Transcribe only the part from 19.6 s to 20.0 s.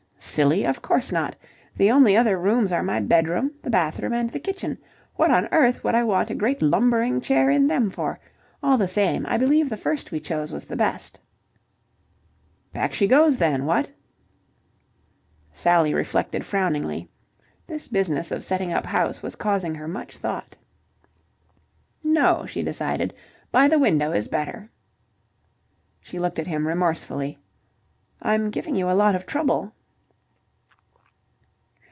her